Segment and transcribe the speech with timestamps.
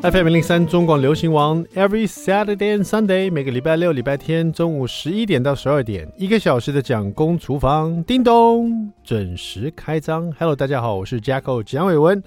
[0.00, 10.32] FM 零三中广流行王，Every Saturday and Sunday，每个礼拜六、礼拜天中午十一点到十二点，一个小时的蒋公厨房，叮咚，准时开张。
[10.38, 12.22] Hello，大家好，我是 Jacko 蒋伟文。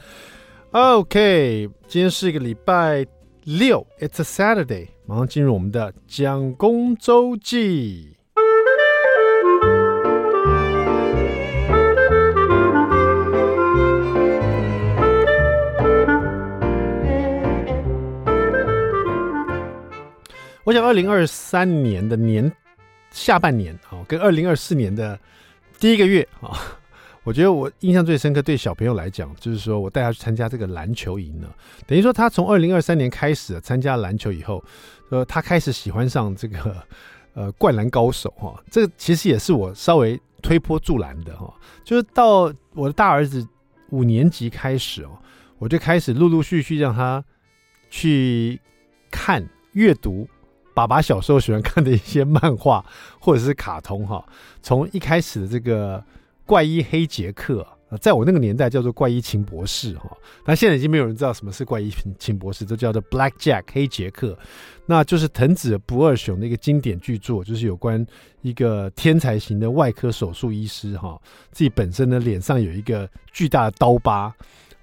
[0.71, 3.05] OK，今天是一个礼拜
[3.45, 8.17] 六，It's a Saturday，马上进入我们的蒋公周记。
[20.71, 22.49] 我想，二零二三年的年
[23.09, 25.19] 下半年啊，跟二零二四年的
[25.81, 26.57] 第一个月啊，
[27.25, 28.41] 我觉得我印象最深刻。
[28.41, 31.49] 对小朋友来讲，就是说我带他去参加这个篮球营呢，
[31.85, 34.63] 等于说他从二零二三年开始参加篮球以后，
[35.09, 36.81] 呃，他开始喜欢上这个
[37.35, 38.57] 呃灌篮高手哈。
[38.71, 41.53] 这个其实也是我稍微推波助澜的哈。
[41.83, 43.45] 就是到我的大儿子
[43.89, 45.19] 五年级开始哦，
[45.57, 47.21] 我就开始陆陆续续让他
[47.89, 48.57] 去
[49.11, 50.25] 看阅读。
[50.73, 52.83] 爸爸小时候喜欢看的一些漫画
[53.19, 54.25] 或者是卡通哈，
[54.61, 56.03] 从一开始的这个
[56.45, 57.65] 怪医黑杰克，
[57.99, 60.09] 在我那个年代叫做怪医秦博士哈，
[60.45, 64.37] 但现在已经没有人知道什么是怪医秦博士，都叫做 Black Jack 黑杰克，
[64.85, 68.05] 那就是藤子不二雄的一个经典巨作，就是有关
[68.41, 71.19] 一个天才型的外科手术医师哈，
[71.51, 74.33] 自己本身的脸上有一个巨大的刀疤。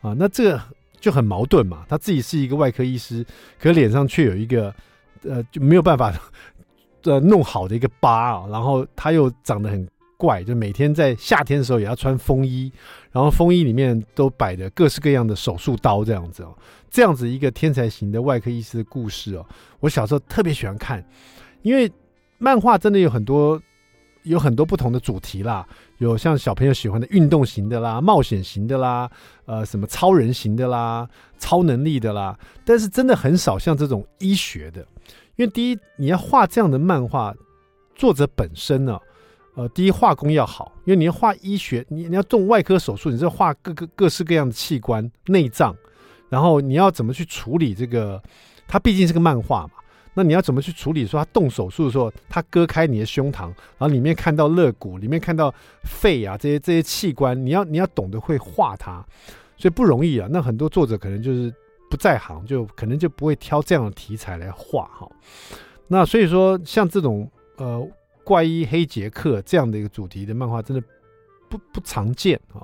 [0.01, 0.63] 啊，那这个
[1.01, 3.27] 就很矛盾嘛，他自己是一个外科医师，
[3.59, 4.75] 可脸上却有一个。
[5.23, 6.13] 呃，就没有办法，
[7.05, 12.73] 呃，弄好的一个疤啊，然后他又长得很怪，就每天在夏天的时候也要穿风衣，
[13.13, 16.57] 然后风衣里面都摆着各式各样的手术刀这样子哦，
[16.91, 19.47] 这样子一个天才型的外科医师的故事哦，
[19.81, 21.05] 我小时候特别喜欢看，
[21.63, 21.91] 因为
[22.39, 23.61] 漫画真的有很多
[24.29, 25.67] 有很多不同的主题啦，
[25.99, 29.11] 有像小朋友喜欢的运动型的啦、冒险型的啦，
[29.47, 34.87] 呃，什么超人型的啦、超能力的啦，但是真的很少像这种医学的。
[35.37, 37.35] 因为第一，你要画这样的漫画，
[37.95, 38.99] 作者本身呢，
[39.55, 45.75] 呃，第一画工要好，因为你要画医学，你你要动外科手术，你是画各个各式各样的器官、内脏，
[46.29, 48.23] 然后你要怎么去处理这个？
[48.71, 49.71] 它毕竟是个漫画嘛，
[50.19, 51.07] 那你要怎么去处理？
[51.07, 59.05] 说他动手术的时候，他割开你的胸膛，然后里面看到肋骨，里面看到肺啊这些这些器官，你要你要懂得会画它，
[59.57, 60.29] 所以不容易啊。
[60.31, 61.55] 那很多作者可能就是。
[61.91, 65.11] 不在行，就可能就不会挑这样的题材来画哈。
[65.87, 67.27] 那所以说，像这种
[67.57, 67.83] 呃
[68.23, 70.87] 怪医黑杰克这样的一个主题的漫画，真的
[71.49, 72.61] 不不常见啊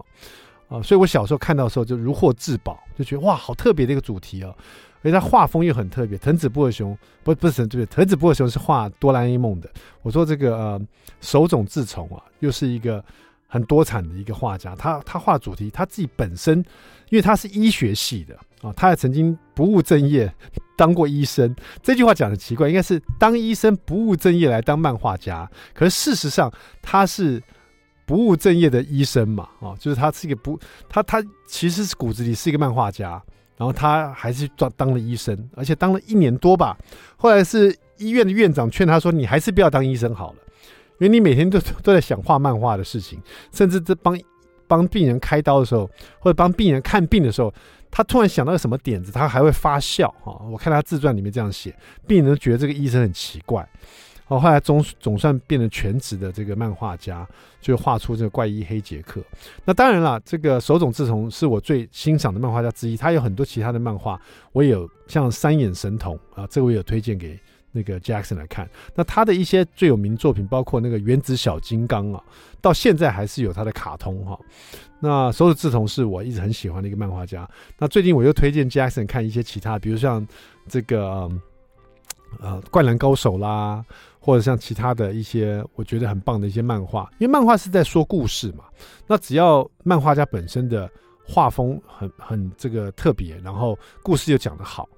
[0.68, 0.82] 啊！
[0.82, 4.54] 所以我小时候看到的时候就如获至宝，就觉得哇，好特别的一个主题啊！
[5.04, 6.18] 而且他画风又很特别。
[6.18, 9.70] 藤子不二雄不不是对不对，藤子不二雄是画哆啦 A 梦的。
[10.02, 10.80] 我说这个呃
[11.20, 13.04] 手冢治虫啊，又是一个
[13.46, 14.74] 很多产的一个画家。
[14.74, 16.58] 他他画主题，他自己本身
[17.10, 18.34] 因为他是医学系的。
[18.62, 20.32] 啊，他还曾经不务正业
[20.74, 21.54] 当过医生。
[21.82, 25.46] 这句话讲的奇怪，应该是当医生不务正业来当漫画家。
[25.74, 26.50] 可是事实上
[26.80, 27.42] 他是
[28.06, 29.50] 不务正业的医生嘛？
[29.60, 33.22] 啊，就是他是一个不，他他其实是骨子里是一个漫画家，
[33.56, 36.76] 然后他还是当当了医生，而且当了一年多吧。
[37.16, 40.38] 后来是医院的院长劝他说：“你还是不要当医生好了，
[40.98, 43.20] 因为你每天都都在想画漫画的事情，
[43.52, 44.18] 甚至这帮
[44.66, 45.88] 帮病人开刀的时候，
[46.18, 47.52] 或者帮病人看病的时候。”
[47.96, 50.36] 他突然想到什么点子，他还会发笑哈！
[50.50, 51.72] 我看他自传里面这样写，
[52.08, 53.64] 病人都觉得这个医生很奇怪。
[54.28, 57.26] 哦，后来总总算变成全职的这个漫画家，
[57.60, 59.22] 就画出这个怪医黑杰克。
[59.64, 64.20] 那当然了，这个手冢治虫是我最欣赏的漫画家之一，他有很多其他的漫画，
[64.52, 67.38] 我也有像三眼神童啊，这个我也有推荐给。
[67.76, 72.22] 那个 Jackson 来看，那他的一些最有名作品，包括那个原子小金刚啊，
[72.60, 74.38] 到现在还是有他的卡通哈。
[75.00, 77.50] 那手冢治虫是我一直很喜欢的一个漫画家。
[77.76, 80.24] 那最近我又推荐 Jackson 看一些其他，比如像
[80.68, 81.28] 这个
[82.38, 83.84] 呃灌篮高手啦，
[84.24, 87.10] 或者像其他的一些我觉得很棒的一些漫画。
[87.18, 88.64] 因为漫画是在说故事嘛，
[89.06, 90.90] 那只要漫画家本身的
[91.22, 94.88] 画风很很这个特别，然后故事又讲得好。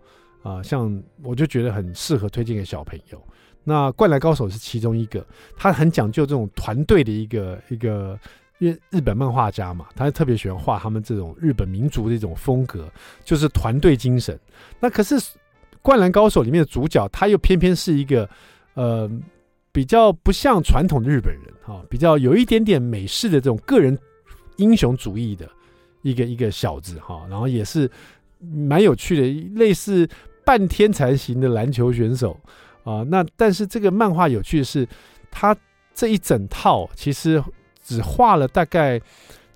[0.44, 3.20] 啊、像我就觉得很适合推荐给小朋友。
[3.64, 5.26] 那《灌篮高手》是其中一个，
[5.56, 8.16] 他很讲究这种团队的一个一个，
[8.60, 12.88] 因为日本漫画家嘛，他特别喜欢画他们这种日本民族的一种风格，
[13.24, 14.38] 就是团队精神。
[14.78, 15.18] 那可是
[15.82, 18.30] 《灌篮高手》里面的主角，他又偏偏是一个
[18.76, 19.10] 呃
[19.72, 23.98] 比较不像传统的日本人哈、哦，比较有一点点美式的这种个人
[24.56, 25.46] 英雄主义的
[26.02, 27.90] 一个一个小子哈、哦，然后也是
[28.38, 30.08] 蛮有趣的，类似。
[30.46, 32.38] 半天才型的篮球选手
[32.84, 34.86] 啊，那但是这个漫画有趣的是，
[35.28, 35.56] 他
[35.92, 37.42] 这一整套其实
[37.82, 39.00] 只画了大概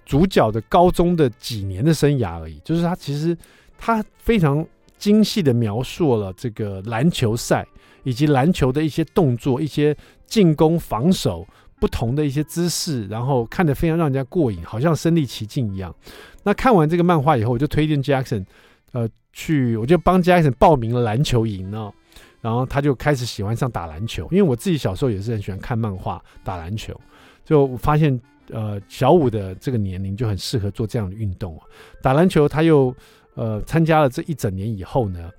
[0.04, 3.38] 主角的高中的几年的生涯而已，就是他其实
[3.78, 4.66] 他非常
[4.98, 7.64] 精细的描述了这个篮球赛
[8.02, 11.46] 以及篮球的一些动作、一些进攻、防守
[11.78, 15.94] 不同的一些姿势，然后看得非常让人家过瘾，好像身临其境一样。
[16.42, 18.44] 那看完这个漫画以后，我就推荐 Jackson，
[18.92, 21.92] 呃，去我就帮 Jackson 报名了篮球营哦，
[22.40, 26.98] 然后他就开始喜欢上打篮球，因为我自己小时候也是很喜欢看漫画、打篮球，
[27.44, 28.18] 就发现
[28.50, 31.60] 呃小五的这个年龄就很适合做这样的运动，
[32.02, 32.94] 打篮球他又。
[33.36, 35.30] 呃，参加了这一整年以后呢，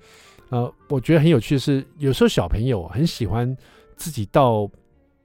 [0.52, 3.56] 呃，我觉得很有趣的是，有时候小朋友很喜欢
[3.96, 4.70] 自己到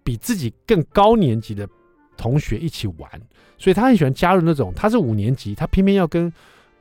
[0.02, 1.68] 比自己更高年级的
[2.16, 3.12] 同学一起玩，
[3.58, 6.32] 所以他很喜欢加入那种，他是五年级，他偏偏要跟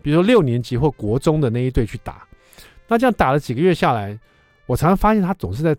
[0.00, 2.25] 比如说六年级或国中的那一队去打。
[2.87, 4.16] 那这样打了几个月下来，
[4.66, 5.76] 我常常发现他总是在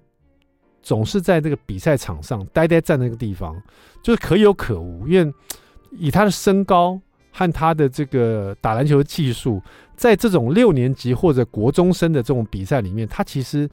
[0.84, 3.56] 总是在这个比赛场上呆呆站那个地方，
[4.04, 5.34] 就是可有可无，因为
[5.92, 7.00] 以他的身高。
[7.38, 9.62] 和他的这个打篮球技术，
[9.96, 13.70] 在这种六年级或者国中生的这种比赛里面，他其实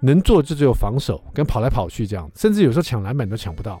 [0.00, 3.78] 能做就只有防守跟跑来跑去这样，甚至有时候抢篮板都抢不到。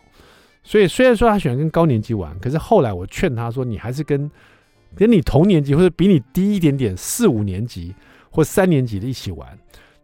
[0.62, 4.30] 所以虽然说他喜欢跟高年级玩，可是后来我劝他说：“你还是跟
[4.94, 7.94] 跟你同年级或者比你低一点点四五年级
[8.28, 9.48] 或三年级的一起玩。”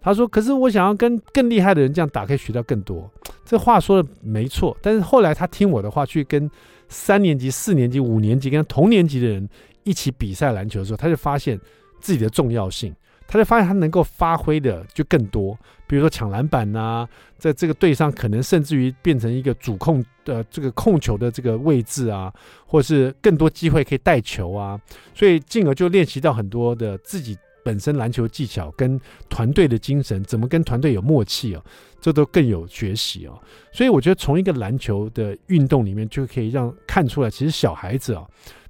[0.01, 3.11] 他说：“可是我想要跟更厉害的人这样打，可以学到更多。”
[3.45, 6.51] 这话说的没错，但是后来他听我的话去跟。
[6.89, 9.49] 三年级、四年级、五年级跟同年级的人
[9.85, 11.59] 一起比赛篮球的时候，他就发现
[12.01, 12.95] 自己的重要性，
[13.27, 15.57] 他就发现他能够发挥的就更多。
[15.87, 17.09] 比如说抢篮板呐，
[17.39, 22.31] 在这个队上可能甚至于变成一个主控的这个控球的这个位置啊，
[22.67, 24.79] 或是更多机会可以带球啊，
[25.15, 27.35] 所以进而就练习到很多的自己
[27.69, 28.99] 本身篮球技巧跟
[29.29, 31.63] 团队的精神，怎么跟团队有默契哦。
[32.01, 33.37] 这都更有学习哦，
[33.73, 38.25] 所以我觉得从一个篮球的运动里面就可以让看出来，其实小孩子啊，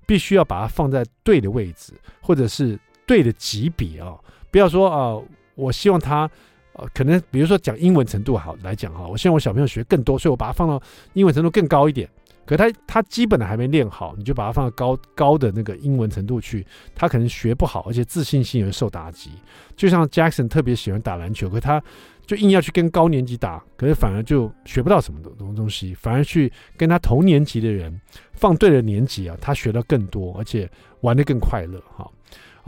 [0.06, 1.92] 必须要把它放在对的位置，
[2.22, 4.16] 或者是对的级别啊，
[4.50, 5.22] 不要说啊，
[5.54, 6.28] 我希望他
[6.72, 12.08] 呃，可能比如说讲英文程度好来讲哈，我希望我小朋友学更多，所以我把它放到英文程度更高一点。
[12.48, 19.30] 可他他基本的还没练好，你就把他放到高高的那个英文程度去，他可能学不好，而且自信心也会受打击。
[19.76, 21.82] 就像 Jackson 特别喜欢打篮球，可他。
[22.28, 27.98] 就硬要去跟高年级打，可是反而就学不到什么东东东西，反而去跟他同年级的人
[28.34, 31.82] 放对了年级啊，他学到更多，而且玩的更快乐。
[31.96, 32.06] 哈，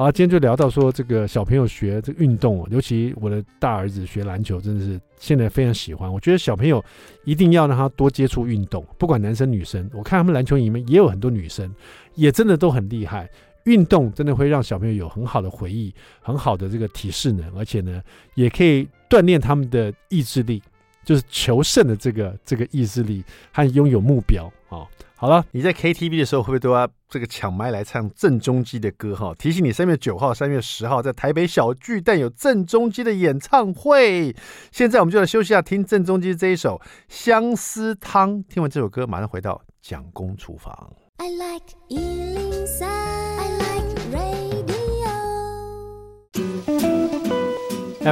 [0.00, 6.11] 好，今天就聊到说这个小朋友学这个运动，尤其我的大儿子学篮球，真的是现在非常喜欢。
[6.11, 6.82] 我觉得小朋友
[7.26, 9.87] 一定要让他多接触运动，不管男生女生。
[9.93, 11.70] 我看他们篮球里面也有很多女生，
[12.14, 13.29] 也真的都很厉害。
[13.64, 15.93] 运动真的会让小朋友有很好的回忆，
[16.23, 18.03] 很好的这个体适能，而且呢，
[18.37, 20.62] 也可以锻炼他们的意志力，
[21.05, 23.23] 就是求胜的这个这个意志力
[23.53, 24.88] 和拥有目标啊、
[25.20, 29.34] 好了，你在 KTV 的时候会不会都要这个抢麦来唱郑中基的歌哈？
[29.38, 34.34] 提醒你，三月九号、三月十号在台北小巨蛋有郑中基的演唱会。
[34.72, 38.31] 现在我们就来休息一下，听郑中基这一首《相思汤》。
[38.49, 40.90] 听完这首歌，马上回到蒋公厨房。
[41.19, 42.87] I like 103.
[42.87, 44.40] I like radio.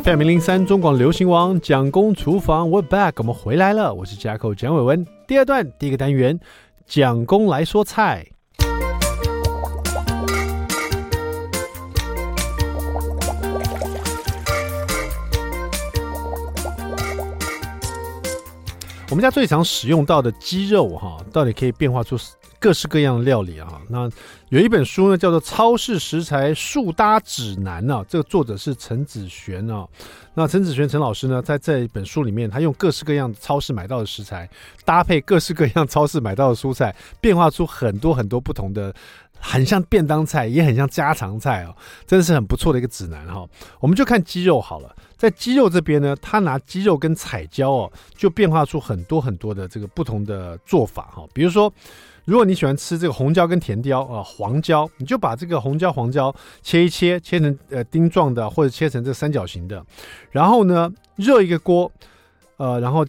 [0.02, 3.94] FM 零零三中广流行王蒋公厨房，We're back，我们回来了。
[3.94, 5.06] 我是 Jacko 蒋伟文。
[5.26, 6.38] 第二段第一个单元，
[6.88, 8.26] 蒋公来说菜。
[19.10, 22.16] 我们家最常使用到的鸡肉，哈，到底可以变化出
[22.60, 24.10] 各式各样的料理啊，那
[24.48, 29.86] 有一本书呢，叫做《超市食材速搭指南》啊，这个作者是陈子璇啊。
[30.34, 34.48] 那陈子璇陈老师呢，在这一本书里面，他用各式各样超市买到的食材，
[34.84, 38.92] 搭配各式各样超市买到的蔬菜，变化出很多很多不同的，
[39.38, 41.74] 很像便当菜，也很像家常菜哦，
[42.06, 43.46] 真的是很不错的一个指南哈。
[43.78, 51.72] 我们就看鸡肉好了，在鸡肉这边呢，他拿鸡肉跟彩椒哦，就变化出很多很多的这个不同的做法哈，比如说。
[52.28, 59.82] 如果你喜欢吃这个红椒跟甜椒啊，黄椒，你就把这个红椒、黄椒切一切，切成呃丁状的，或者切成这三角形的。
[60.30, 61.90] 然后呢，热一个锅，
[62.58, 63.02] 呃，然后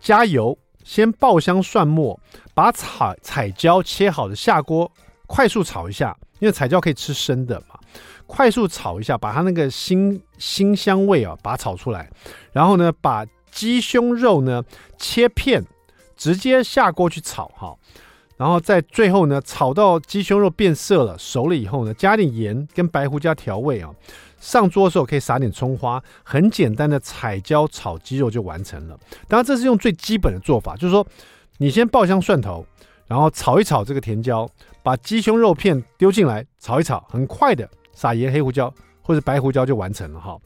[0.00, 2.16] 加油，先爆香蒜末，
[2.54, 4.88] 把彩彩椒切好的下锅，
[5.26, 7.76] 快速炒一下，因为彩椒可以吃生的嘛。
[8.24, 12.08] 快速炒一下，把它那个辛辛香味啊，把它炒出来。
[12.52, 14.62] 然后呢，把鸡胸肉呢
[14.96, 15.64] 切片，
[16.16, 17.74] 直接下锅去炒哈。
[18.36, 23.90] 然后在最后呢，炒到鸡胸肉变色了，熟了以后呢，加点盐跟白胡椒调味啊。
[24.40, 28.98] 上桌的时候可以撒点葱花，很简单的彩椒炒鸡肉就完成了。
[29.26, 31.06] 当然这是用最基本的做法，就是说
[31.56, 32.66] 你先爆香蒜头，
[33.06, 34.46] 然后炒一炒这个甜椒，
[34.82, 40.36] 把鸡胸肉片丢进来炒一炒，很快的撒盐黑胡椒或者白胡椒就完成了哈。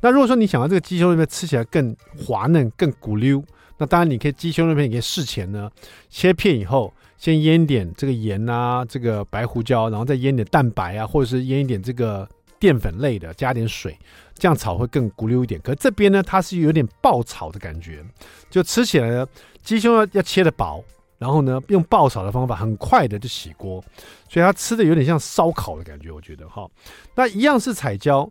[0.00, 3.42] 那如果说你想要这个鸡胸肉片吃起来更滑嫩、更骨溜，
[3.78, 5.70] 那当然你可以鸡胸肉片，你可以事前呢
[6.10, 12.26] 切片以后，先腌点这个盐啊，这个白胡椒，然后再腌点蛋白啊，或者是腌一点这个
[12.58, 13.98] 淀粉类的，加点水，
[14.34, 15.60] 这样炒会更骨溜一点。
[15.60, 18.02] 可这边呢，它是有点爆炒的感觉，
[18.48, 19.26] 就吃起来呢，
[19.62, 20.82] 鸡胸要要切得薄，
[21.18, 23.84] 然后呢用爆炒的方法，很快的就起锅，
[24.28, 26.68] 所以它吃的有点像烧烤的感觉，我觉得哈。
[27.16, 28.30] 那一样是彩椒。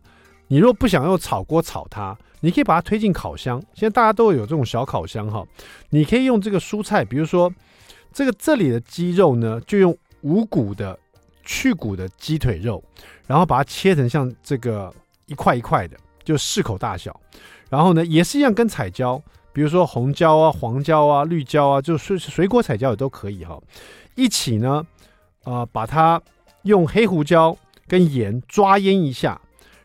[0.50, 3.62] 你如果不想用炒锅炒它，你可以把它推进烤箱。
[3.74, 5.44] 现在大家都有这种小烤箱哈，
[5.90, 7.52] 你可以用这个蔬菜，比如说
[8.12, 10.98] 这个这里的鸡肉呢，就用无骨的
[11.44, 12.82] 去骨的鸡腿肉，
[13.26, 14.92] 然后把它切成像这个
[15.26, 17.18] 一块一块的，就适口大小。
[17.68, 19.22] 然后呢，也是一样跟彩椒，
[19.52, 23.60] 比如说红椒啊、黄椒啊、绿椒啊，就水水果彩椒也都可以哈，
[24.14, 24.86] 一起呢，
[25.44, 26.20] 呃，把它
[26.62, 29.40] 用黑胡椒跟盐抓腌一下。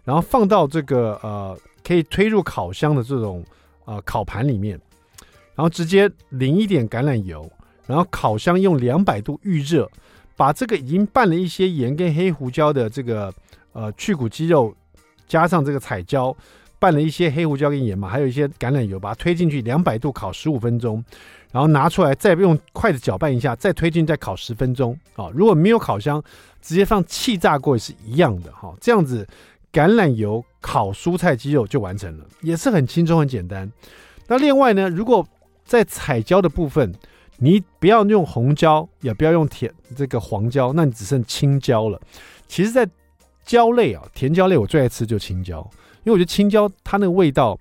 [0.06, 3.42] 然后放到这个呃可以推入烤箱的这种
[3.86, 4.78] 呃烤盘里面，
[5.56, 7.50] 然后直接淋一点橄榄油，
[7.86, 9.90] 然后烤箱用两百度预热，
[10.36, 13.34] 把这个已经拌了一些盐跟黑胡椒的这个
[13.74, 14.74] 呃去骨鸡肉，
[15.28, 16.36] 加上这个彩椒，
[16.80, 21.04] 拌了一些黑胡椒跟盐嘛，还有一些橄榄油，把它推进去两百度烤十五分钟，
[21.52, 25.30] 然后拿出来再用筷子搅拌一下，再推进再烤十分钟啊。
[25.34, 26.24] 如果没有烤箱，
[26.62, 29.28] 直接放气炸锅也是一样的哈，这样子。
[29.72, 33.68] 橄榄油烤蔬菜鸡肉就完成了，也是很轻松很简单。
[34.28, 35.28] 那另外呢，如果
[35.66, 36.94] 在彩椒的部分，
[37.44, 42.00] 你不要用红椒，也不要用甜这个黄椒，那你只剩青椒了。
[42.48, 42.88] 其实，在
[43.44, 45.60] 椒类啊，甜椒类我最爱吃就青椒，
[46.06, 47.60] 因为我觉得青椒它那个味道，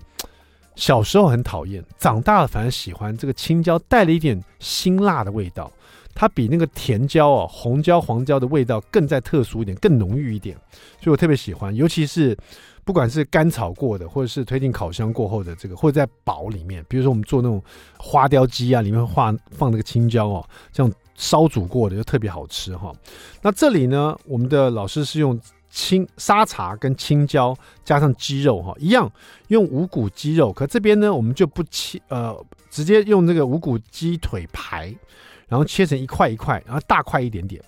[0.77, 3.17] 小时候很讨厌，长大了反而喜欢。
[3.17, 5.69] 这个青椒带了一点辛辣的味道。
[6.15, 10.55] 它比那个甜椒啊，红椒、黄椒的味道更再特殊一点，更浓郁一点，
[11.01, 11.75] 所以我特别喜欢。
[11.75, 12.37] 尤其是
[12.85, 17.63] 不管是干炒过的，或者是推进烤箱过后的这个，或者在煲里面，比如说我们做那种
[17.99, 22.93] 花雕鸡啊，里面放放那个青椒哦，这样烧煮过的就特别好吃哈。
[23.41, 29.11] 那这里呢，我们的老师是用青沙茶跟青椒加上鸡肉哈，一样
[29.49, 32.37] 用无骨鸡肉，可这边呢，我们就不切呃，
[32.71, 34.95] 直接用这个无骨鸡腿排。
[35.49, 37.63] 然后切成一块一块，然后大块一点点。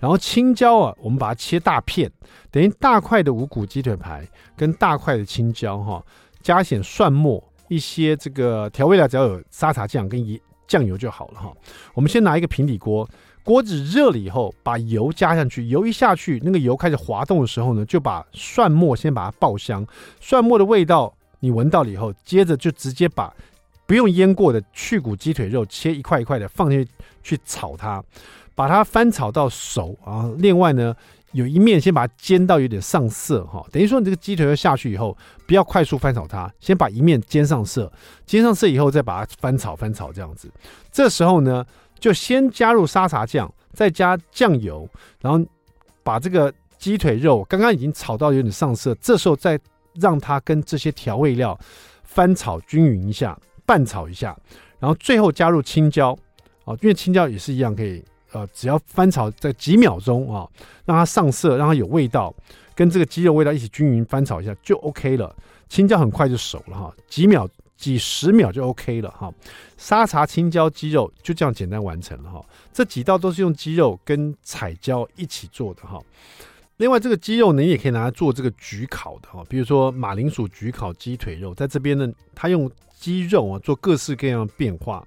[0.00, 2.10] 然后青椒啊，我们把它切大片，
[2.50, 4.26] 等于大块的无骨鸡腿排
[4.56, 6.02] 跟大块的青椒哈，
[6.42, 11.52] 加点蒜末，一些这个调味料，只要有沙茶酱跟酱油就好了哈。
[11.94, 13.08] 我们先拿一个平底锅，
[13.44, 19.86] 锅子热了以后，把油加上去，油一下去，那个油开始滑动的时候呢，就把蒜末先把它爆香，
[20.18, 23.32] 蒜末的味道你闻到了以后，接着就直接把。
[23.86, 26.90] 不用腌过的去骨鸡腿肉切一块一块的放进去
[27.24, 28.00] 去炒它，
[28.54, 30.30] 把它翻炒到熟啊。
[30.38, 30.94] 另外呢，
[31.32, 35.16] 有一面先把它煎到有点上色哈，等于说你这个鸡腿肉下去以后，
[35.46, 37.90] 不要快速翻炒它，先把一面煎上色，
[38.26, 40.50] 煎上色以后再把它翻炒翻炒这样子。
[40.90, 41.64] 这时候呢，
[41.98, 44.88] 就先加入沙茶酱，再加酱油，
[45.20, 45.44] 然后
[46.02, 49.58] 把这个鸡腿肉刚刚已经炒到有点上色，这时候再
[49.94, 51.58] 让它跟这些调味料
[52.02, 53.38] 翻炒均匀一下。
[53.66, 54.36] 拌炒一下，
[54.80, 56.10] 然后最后加入青椒，
[56.64, 60.48] 啊，因为青椒也是一样，可以呃，只要翻炒在几秒钟啊，
[60.84, 62.34] 让它上色，让它有味道，
[62.74, 65.34] 跟这个鸡肉味道一起均匀翻炒一下就 OK 了。
[65.68, 69.32] 青椒很快就熟了哈，几秒、几十秒就 OK 了哈。
[69.76, 72.44] 沙茶青椒鸡肉就这样简单完成了哈。
[72.72, 76.00] 这几道都是用鸡肉跟彩椒一起做的哈。
[76.76, 82.70] 另外，这个鸡肉呢，你也可以拿来做这个焗烤的哈，比如说马铃薯焗烤鸡腿肉，在这边呢，它用。
[83.00, 85.02] 鸡肉啊，做各式各样的变化。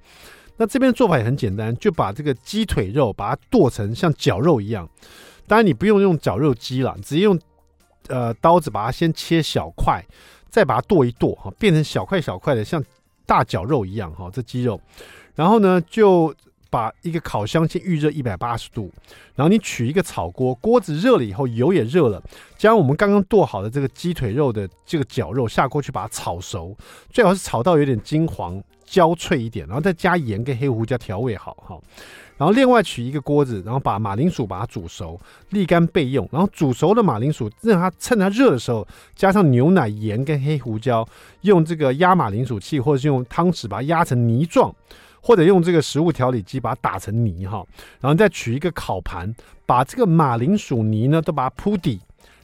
[0.58, 4.88] 那这边做法也很简单，就把这个鸡腿肉把它剁成像绞肉一样。
[5.48, 7.40] 当然，你不用用绞肉机了，直接用
[8.08, 10.04] 呃刀子把它先切小块，
[10.50, 12.84] 再把它剁一剁哈，变成小块小块的，像
[13.26, 14.30] 大绞肉一样哈。
[14.32, 14.80] 这鸡肉，
[15.36, 16.34] 然后呢就。
[16.74, 18.92] 把一个烤箱先预热一百八十度，
[19.36, 22.20] 然后你取一个炒锅，锅子热了以后，油也热了，
[22.58, 26.76] 将我们刚刚剁好的这个鸡腿肉的这个绞肉下锅去把它炒熟，
[27.12, 28.60] 最好是炒到有点金黄
[28.94, 31.80] 焦脆一点，然后再加盐跟黑胡椒调味好哈。
[32.38, 35.20] 然后另外取一个锅子，然后把马铃薯把它煮熟，
[35.52, 36.30] 沥干备用。
[36.32, 41.08] 然后煮熟的马铃薯让它趁它热的时候，加上牛奶、盐跟黑胡椒，
[41.42, 44.72] 用这个压马铃薯器或者是用汤匙把它压成泥状。
[45.26, 47.66] 或者用这个食物调理机把它打成泥哈，
[48.02, 49.34] 然后再取一个烤盘，
[49.66, 51.98] 把这个马铃薯泥呢都把它铺底，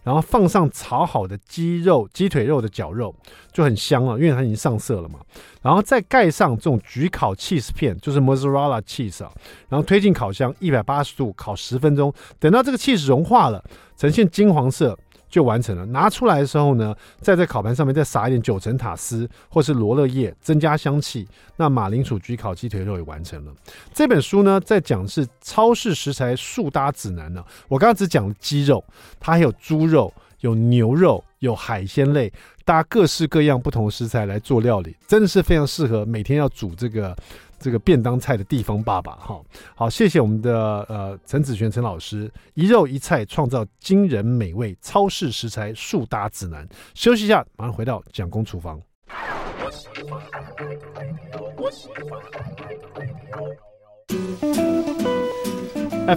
[0.04, 3.14] 然后放上炒好的鸡肉、鸡腿肉的绞肉，
[3.52, 5.20] 就很香了，因为它已经上色了嘛。
[5.62, 9.32] 然后再盖上这种焗烤 cheese 片，就是 mozzarella cheese 啊，
[9.68, 13.64] 然后推进烤箱一百八十度烤十分钟，等到这个 cheese 融化了，
[13.98, 14.98] 呈现金黄色。
[15.30, 15.86] 就完成了。
[15.86, 21.28] 拿出来的时候呢，再在烤盘上面再撒一点九层塔丝或是罗勒叶，增加香气。
[21.56, 23.54] 那马铃薯焗烤鸡腿肉也完成了。
[23.94, 27.44] 这本书呢，在讲是超市食材速搭指南呢。
[27.68, 28.84] 我刚刚只讲鸡肉，
[29.20, 32.32] 它还有猪肉、有牛肉、有海鲜类，
[32.66, 37.16] 搭各式各样不同食材来做料理，真的是非常适合每天要煮这个。
[37.60, 39.42] 这个便当菜的地方爸爸哈，
[39.76, 46.68] 好，谢谢我们的呃陈子璇陈老师，一肉一菜创造惊人美味，超市食材速搭指南。
[46.94, 48.82] 休息一下，马上回到蒋公厨房。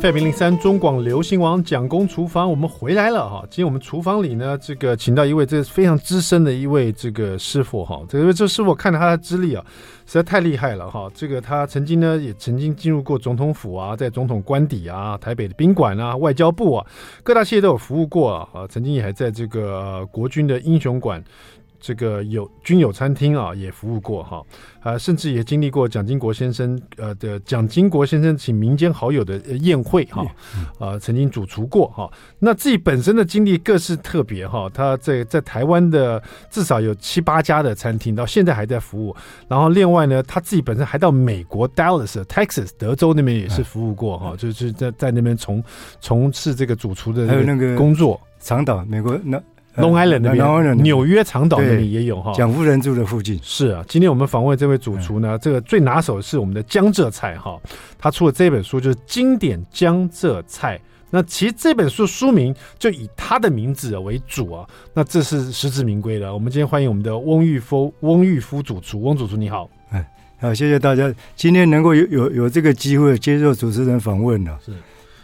[0.00, 3.44] FM 零零三中广流行网蒋公厨房，我们回来了哈。
[3.50, 8.00] 今天我们厨房里呢，这个请到一位这个非常资深的一位这个师傅哈。
[8.08, 9.62] 这个这师傅看到他的资历啊，
[10.06, 11.10] 实在太厉害了哈。
[11.12, 16.86] 这个他曾经呢也曾经进入过总统府啊，在总统官邸啊、台北的宾馆啊、外交部啊，
[17.22, 18.66] 各大企业都有服务过啊。
[18.70, 21.22] 曾经也还在这个国军的英雄馆。
[21.82, 24.40] 这个有军友餐厅啊，也服务过哈，
[24.80, 30.24] 啊，甚至也经历过蒋经国先生呃的蒋经国先生请民间好友的宴会哈，
[30.78, 32.08] 啊，曾经主厨过哈。
[32.38, 39.14] 那自己本身的经历各是特别哈，他在在台湾的至少有七八家的餐厅，到现在还在服务。
[39.48, 45.60] 然后另外呢，他自己本身还到美国 Dallas Texas 德州那边也是服务过哈，就是在在那边从
[46.00, 48.20] 从事这个主厨的那个工作。
[48.38, 49.42] 长岛美国那。
[49.76, 52.30] Long Island 那边，纽约长岛那里也有哈。
[52.34, 53.82] 蒋夫人住的附近是啊。
[53.88, 57.58] 今天我们访问这位主厨呢，这个最拿手的是我们的江浙菜哈。
[57.98, 60.78] 他出了这本书，就是经典江浙菜。
[61.08, 64.68] 那其实这本书书名就以他的名字为主啊。
[64.92, 66.32] 那这是实至名归的。
[66.32, 69.70] 我们今天欢迎我们的翁玉夫，翁玉夫主厨，翁主厨你好。
[69.90, 70.06] 哎，
[70.38, 71.10] 好，谢谢大家。
[71.34, 74.58] 今天能够有有有这个机会接受主持人访问了。
[74.62, 74.72] 是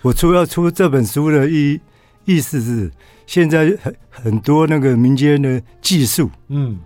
[0.01, 1.79] 我出要出这本书的意
[2.25, 2.91] 意思是。
[3.29, 6.79] 现在很很多那个民间的技术，嗯，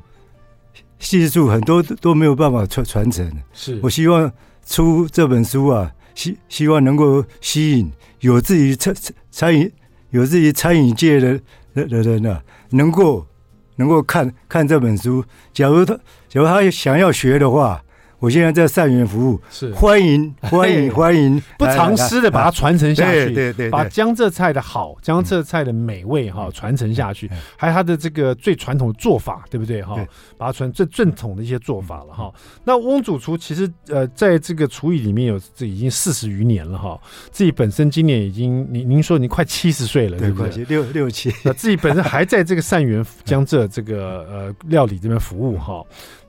[0.98, 3.30] 技术很多都没有办法传传承。
[3.52, 4.28] 是我希望
[4.66, 8.92] 出这本书啊，希希望能够吸引有自己餐
[9.30, 9.70] 餐饮
[10.10, 11.40] 有自己餐饮界的
[11.74, 13.24] 的的人啊，能够
[13.76, 15.24] 能够看看这本书。
[15.52, 15.94] 假如他
[16.28, 17.80] 假如他想要学的话。
[18.22, 19.74] 我现在在善缘服务，是。
[19.74, 29.96] 欢迎欢迎欢迎，不藏私的把它传承下去，对对，把江浙菜的好，江浙菜的美味哈传承下去，还有它的这个最传统的做法，对不对哈？
[30.38, 32.32] 把它传最正统的一些做法了哈。
[32.62, 36.96] 那翁主厨其实呃，在这个厨艺里面有这已经四十余年了哈，
[37.32, 40.64] 自己本身今年已经您您说您快七十岁了，对不对？
[40.66, 45.82] 六六七，那自己本身还在这个善缘 江浙这个呃料理这边服务哈。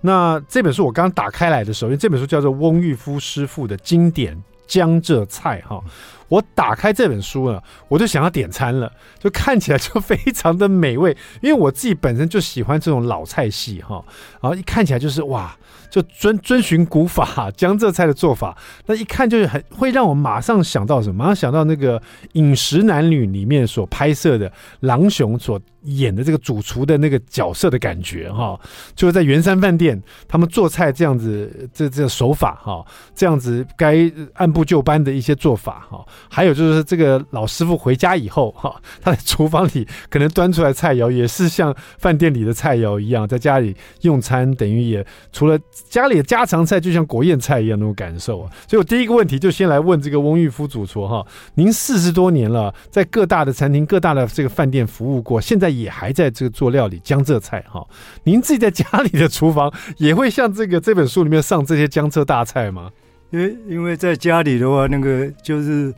[0.05, 4.37] 那这本书我刚打开来的时候，因为这本书叫做翁玉夫师傅的经典
[4.67, 5.81] 江浙菜哈。
[6.27, 14.03] 我打开这本书呢，我就想要点餐了，就看起来就非常的美味，因为我自己本身就喜欢这种老菜系哈。
[14.41, 15.55] 然后一看起来就是哇，
[15.93, 21.19] 就遵遵循古法江浙菜的做法，那一看就是很会让我马上想到什么？
[21.19, 21.99] 马上想到那个
[22.31, 25.61] 《饮食男女》里面所拍摄的郎雄所。
[25.83, 28.57] 演的这个主厨的那个角色的感觉哈，
[28.95, 48.49] 就是在圆山饭店，他们做菜这样子，这这手法哈，这样子该按部就班的一些做法哈，还有就是这个老师傅回家以后哈，他在厨房里可能端出来菜肴也是像饭店里的菜肴一样，在家里用餐等于也除了家里的家常菜，就像国宴菜一样那种感受啊。
[48.67, 55.73] 所以我第一个问题就先来问这个翁玉夫主厨哈，您四十多年了，在各大的餐厅、各大的这个饭店服务过，现在。
[55.73, 57.83] 也还在这个做料理江浙菜哈，
[58.25, 62.91] 您自己在家里的厨房也会像这个这本书里面上这些江浙大菜吗？
[63.31, 65.91] 因为因为在家里的话，那个就是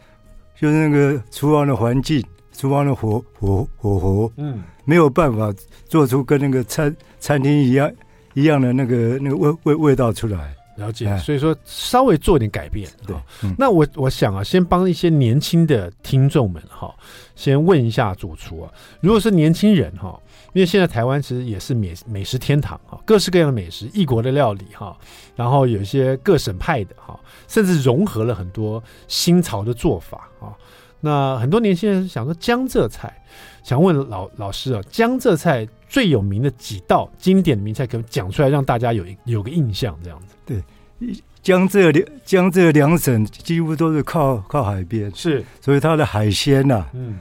[0.58, 5.54] 就是那个厨房的环境，厨房的火火火候，嗯，没有办法
[5.90, 7.92] 做出跟那个餐餐厅一样
[8.36, 10.56] 一样的那个那个味味味道出来。
[10.78, 13.16] 了解，所以说稍微做点改变，对。
[13.58, 16.94] 那我我想啊，先帮一些年轻的听众们哈，
[17.34, 18.70] 先问一下主厨啊，
[19.00, 20.20] 如果是年轻人哈，
[20.52, 24.98] 因为现在台湾其实也是美美食天堂哈，各式各样的美食，异国的料理哈，
[25.38, 27.18] 然后有一些各省派的哈，
[27.48, 30.52] 甚至融合了很多新潮的做法啊。
[31.00, 33.24] 那很多年轻人想说江浙菜，
[33.64, 40.36] 想问老老师啊，江浙菜最有名的几道经典的名菜，可不可以讲出来，让大家有一有个印象这样子。
[40.46, 47.20] 对，江浙两江浙两省几乎都是靠靠海边，是，所以它的海鲜呐、啊，嗯，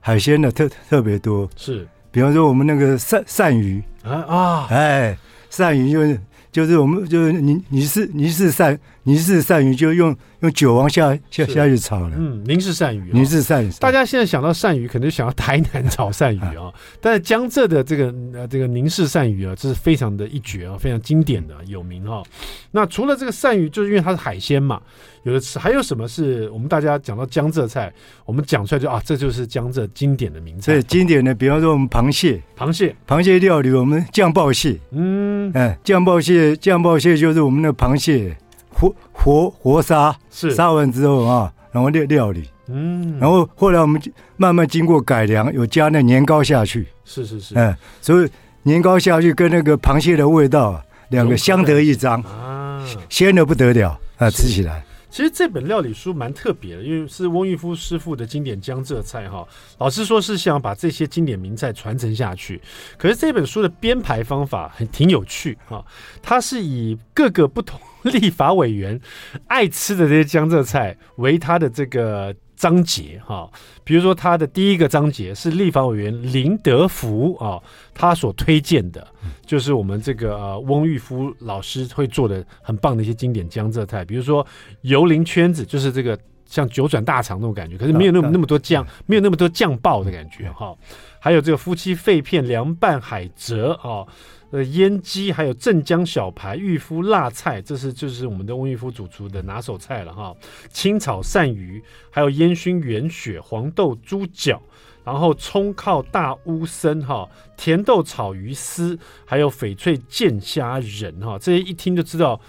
[0.00, 3.82] 海鲜呢特特别多，是，比方说我们那个鳝鳝鱼。
[4.02, 5.16] 啊啊，哎，
[5.50, 6.20] 鳝鱼就是
[6.52, 12.16] 就是我们就是你你是你是鳝凝式鳝鱼就用用酒王下下下去炒了。
[12.16, 13.70] 嗯，凝式鳝鱼，凝式鳝鱼。
[13.78, 16.72] 大家现在想到鳝鱼，可能想到台南炒鳝鱼啊。
[17.00, 22.22] 但是江浙的这个呃这个凝式鳝鱼啊，这是非常的一绝啊，非常经典的有名哈。
[22.70, 24.80] 那除了这个鳝鱼，就是因为它是海鲜嘛，
[25.24, 25.58] 有的吃。
[25.58, 27.92] 还有什么是我们大家讲到江浙菜，
[28.24, 30.72] 我们讲出来就啊，这就是江浙经典的名菜。
[30.72, 34.78] 对，经典的，比方说我们螃蟹，螃蟹，螃蟹料理，我们酱爆蟹。
[34.92, 38.34] 嗯，哎，酱爆蟹，酱爆蟹就是我们的螃蟹。
[38.74, 44.00] 活活活杀是杀完之后啊，然后料料理，嗯，然后后来我们
[44.36, 48.28] 慢慢经过改良，有加那年糕下去，是是是，嗯，所以
[48.64, 54.84] 年糕下去跟那个螃蟹的味道，两个相得益彰啊，鲜的不得了啊，吃起来。
[55.08, 59.46] 其实这本料理书蛮特别的，因为是翁玉夫师傅的经典江浙菜哈。
[59.78, 62.60] 老师说，是想把这些经典名菜传承下去。
[62.98, 65.84] 可是这本书的编排方法很挺有趣哈，
[66.20, 67.78] 它是以各个不同
[68.12, 69.00] 立法委员
[69.48, 72.34] 爱吃的这些江浙菜为他的这个。
[72.56, 73.50] 章节哈，
[73.82, 77.60] 比如说他的第一个章节是立法委员林德福啊，
[77.92, 79.04] 他所推荐的，
[79.44, 84.46] 就是我们这个呃翁玉夫老师会做的很棒的一些经典江浙菜，比如说
[84.82, 90.74] 油淋圈子，就是这个像九转大肠那种感觉，可是没有那么那么多酱，没有那么多酱爆的感觉哈，
[91.18, 94.06] 还有这个夫妻肺片凉拌海蜇啊。
[94.54, 100.32] 呃，腌鸡还有镇江小排、玉夫辣菜，这是就是我们的翁玉夫主厨的拿手菜了哈。
[100.70, 104.62] 清炒鳝鱼，还有烟熏圆血、黄豆猪脚，
[105.02, 111.36] 然后葱靠大乌参哈，甜豆炒鱼丝，还有翡翠剑虾仁哈。
[111.36, 112.40] 这些一听就知道，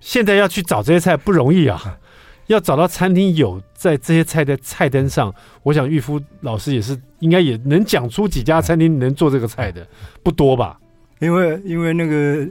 [0.00, 2.00] 现在要去找这些菜不容易啊。
[2.48, 9.86] 要找到餐厅有在这些菜的菜单上，我想玉夫老师也是应该也能讲出几家餐厅能做这个菜的，
[10.24, 10.80] 不多吧？
[11.20, 12.46] 因为因为那个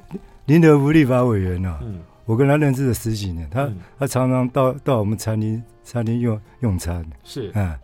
[0.46, 7.48] 林德福立法委员呢、啊，嗯、我跟他认识了十几年，他、嗯、他常常到到我们餐厅餐厅用用餐，是。
[7.50, 7.80] 啊、嗯，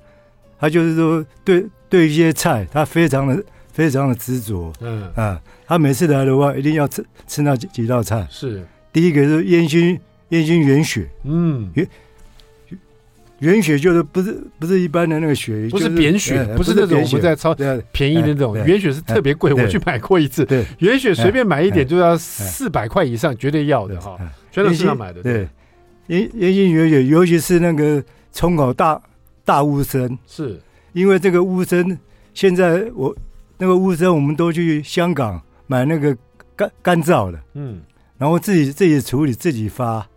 [0.60, 5.12] 他就是说对对一些菜，他非常的非常的执着，嗯。
[5.16, 8.66] 啊，他每次来的话，一定要吃吃那几几道菜，是。
[8.92, 11.72] 第一个是烟熏烟熏圆血，嗯。
[11.74, 11.88] 圆
[13.62, 17.54] 血就是不是不是一般的那个血，不是扁血，不是那种我们在超
[17.92, 20.46] 便宜的那种原血是特别贵，我去买过一次。
[20.46, 24.18] 对，原血随便买一点就要四百块以上，绝对要的哈，
[24.52, 25.22] 全都是要买的。
[25.24, 25.48] 对，
[26.08, 28.02] 烟烟熏圆血，尤其是那个
[28.32, 29.02] 冲口大
[29.44, 30.60] 大乌参，是
[30.94, 32.00] 因为这个乌参
[32.34, 33.14] 现在我
[33.58, 36.16] 那个乌参我们都去香港买那个
[36.56, 37.82] 干干燥的，嗯，
[38.18, 40.08] 然后自己自己处理自己发，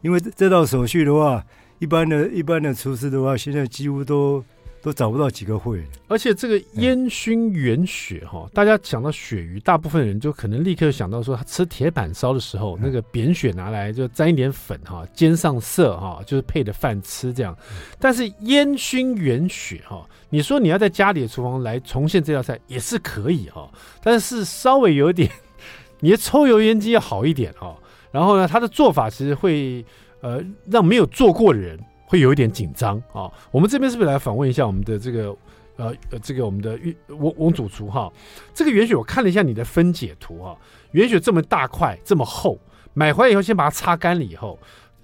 [0.00, 1.44] 因为这道手续的话。
[1.78, 4.42] 一般的一般的厨师的话，现在几乎都
[4.80, 5.84] 都找不到几个会。
[6.08, 17.54] 而且这个烟熏圆血哈，嗯、大家想到鳕鱼，大部分人就可能立刻想到说，他吃铁板烧的时候，嗯、那个扁血拿来就沾一点粉哈，煎上色哈，就是配着饭吃这样。
[17.70, 23.70] 嗯、但是烟熏圆血哈，你说你要在家里的厨房来重现这道菜也是可以哈，
[24.02, 25.30] 但是稍微有点，
[26.00, 27.76] 你的抽油烟机要好一点哈。
[28.12, 29.84] 然后呢，它的做法其实会。
[30.26, 33.30] 呃，让没有做过的人会有一点紧张啊。
[33.52, 35.28] 我们这边是不是来访问一下我们的这个
[35.76, 38.12] 呃呃这个我们的翁翁主厨哈？
[38.52, 40.56] 这个原雪我看了一下你的分解图啊，
[40.90, 42.58] 原雪这么大块这么厚，
[42.92, 44.58] 买回来以后先把它擦干了以后，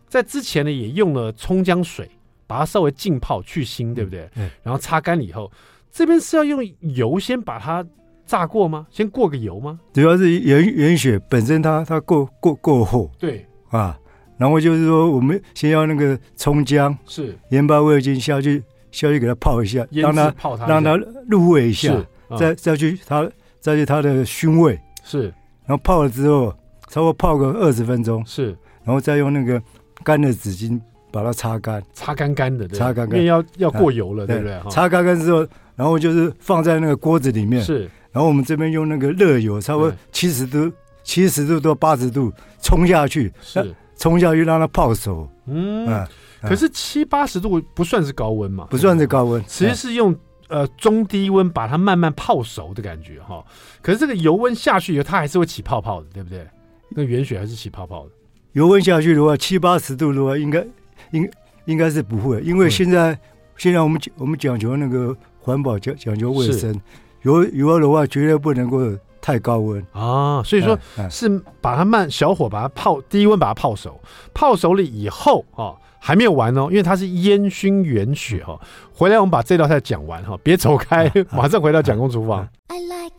[0.09, 2.11] 在之前呢也用了葱姜水
[2.49, 4.29] 把它稍微浸泡去腥，对不对？
[4.35, 4.51] 嗯。
[4.65, 5.49] 然后擦干了以后，
[5.93, 7.87] 这边是要用油先把它
[8.27, 8.89] 炸过吗？
[8.91, 9.79] 先过个油吗？
[9.93, 13.97] 主要是原原血本身它它够够够厚，对啊。
[14.42, 17.33] 然后就是说，我们先要那个葱姜是。
[17.50, 20.96] 盐巴味精下去，下去给它泡一下，让它泡它，让它
[21.28, 21.94] 入味一下，
[22.37, 24.76] 再再去它再去它的熏味。
[25.05, 25.33] 是。
[25.64, 26.50] 然后泡了之后，
[26.88, 28.46] 差不多泡个二十分钟是，
[28.83, 29.62] 然后再用那个
[30.02, 30.76] 干的纸巾
[31.12, 34.61] 把它擦干，擦干干的，擦干干，因为要要过油了，对不对？
[34.72, 40.68] 擦干干之后，然后就是放在那个锅子里面是，然后我们这边用那个热油，差不多七十度、
[41.05, 43.72] 七十度到八十度冲下去是。
[43.96, 46.07] 冲下去让它泡熟，嗯，嗯，
[46.42, 48.66] 可是七八十度不算是高温嘛？
[48.70, 50.14] 不算是高温，其实是用
[50.48, 53.44] 呃中低温把它慢慢泡熟的感觉哈。
[53.81, 56.46] 可是这个油温下去以后，它还是会起泡泡的，对不对？
[56.88, 58.11] 那原血还是起泡泡的。
[58.52, 60.66] 油温下去的话，七八十度的话，应该
[61.12, 61.31] 应
[61.66, 63.18] 应该是不会，因为现在、嗯、
[63.57, 66.74] 现在我们我们讲究那个环保，讲讲究卫生，
[67.22, 68.78] 油油的话绝对不能够。
[69.23, 73.99] 太高温啊，所以说是把它慢小火把它泡，低温把它泡熟，
[74.35, 78.59] 泡熟了以后啊，还没有完哦，因为它是烟熏原血哈。
[78.93, 82.47] 回来我们把这道菜讲完哈，别走开，马上回到蒋公厨房。
[82.67, 83.15] I like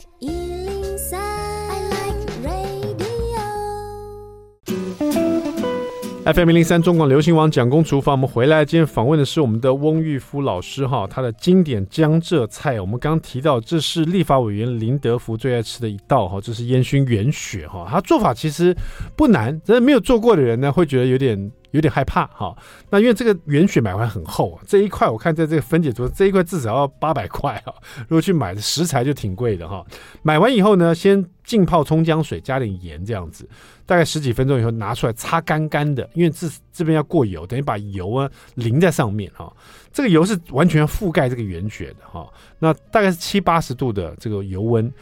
[6.25, 18.73] FM 零零三中广流行网蒋公厨房，我们回来，今天访问的是我们的翁玉夫老师哈，他的经典江浙菜，我们刚提到，这是立法委员林德福最爱吃的一道哈，这是烟熏圆雪哈，他做法其实
[19.17, 21.51] 不难，但是没有做过的人呢，会觉得有点。
[21.73, 22.55] 有点害怕哈，
[22.91, 27.73] 那因为这个圆雪买回来很厚，这一块我看在这个分解图，这一块至少要八百块啊。
[28.07, 29.83] 如果去买的食材就挺贵的哈。
[30.21, 33.49] 买完以后呢，先浸泡葱姜水，加点盐这样子，
[33.87, 39.51] 大概十几分钟以后拿出来擦干干的，因为这这边要过油，等于把油啊淋在上面哈。
[39.91, 42.31] 这个油是完全覆盖这个圆雪的哈。
[42.59, 44.93] 那大概是七八十度的这个油温，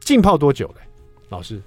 [0.00, 0.76] 浸泡多久嘞？
[1.28, 1.60] 老师？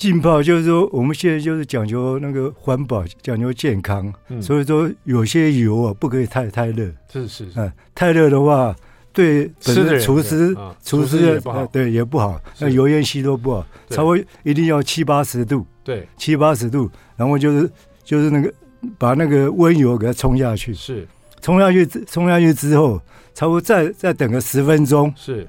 [0.00, 8.74] 浸泡就是说，我们现在就是讲究那个环保，讲究健康，嗯、所以说有些油啊不可以太太热，是是是，嗯，太热的话
[9.12, 17.70] 对本身厨师厨师也不好，对也不好，那油烟吸都不好，稍微一定要七八十度，对，七八十度，然后就是
[18.02, 18.50] 就是那个
[18.96, 21.06] 把那个温油给它冲下去，是。
[21.42, 22.98] 冲下去冲下去之后，
[23.34, 25.46] 差不多再再等个十分钟，是，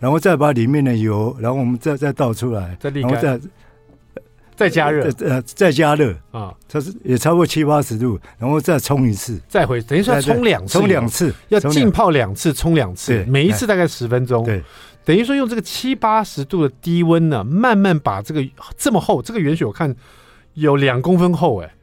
[0.00, 3.38] 然后再把里面的油，然后我们再再倒出来，再然后再。
[4.54, 6.14] 再加热，呃，再加热。
[6.30, 14.62] 啊，它是也超过七八十度，然后再冲一次，再回，等于说要冲两次，冲两次，要浸泡两次，冲两次，每一次大概十分钟，对，
[15.04, 19.94] 等于说用这个七八十度的低温呢，慢慢把这个这么厚，这个原血我看
[20.54, 21.74] 有两公分厚，哎，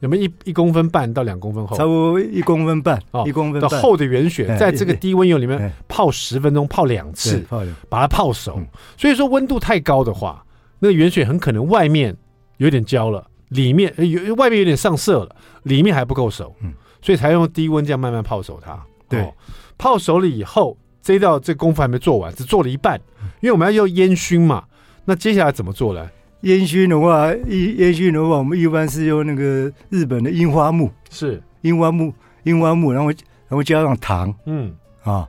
[0.00, 1.76] 有没有一一公分半到两公分厚？
[1.76, 7.44] 差不多一公分半，哦，一公分的厚的原血，在这个低温油里面泡十分钟，泡两次，
[7.88, 8.58] 把它泡熟。
[8.96, 10.44] 所以说温度太高的话。
[10.82, 12.14] 那个原水很可能外面
[12.56, 18.84] 有点焦了，里面有外面有点上色了，里面还不够熟，嗯，所以才用低温这样慢慢泡熟它。
[19.08, 19.32] 对，哦、
[19.78, 23.00] 泡熟了以后，这一道这功夫还没做完，只做了一半，
[23.40, 24.64] 因为我们要用烟熏嘛。
[25.04, 26.10] 那接下来怎么做呢？
[26.40, 33.08] 烟熏的话，一烟熏的话，我们一般是用那个日本的樱花木，是樱花木，樱花木，然后
[33.46, 35.28] 然后加上糖，嗯啊，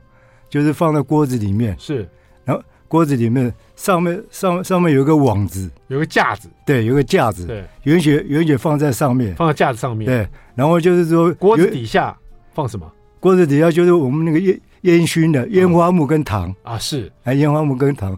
[0.50, 2.08] 就是放在锅子里面，是，
[2.44, 3.54] 然后锅子里面。
[3.76, 12.16] 上面上上面有一个网子，有个架子，对，有个架子，对，圆雪圆雪放在上面，放在架子上面，对，然后就是说锅子底下
[12.52, 12.90] 放什么？
[13.20, 16.54] 锅子底下就是我们那个烟烟熏的烟花木跟糖。
[16.62, 18.16] 啊，是，哎，烟花木跟糖，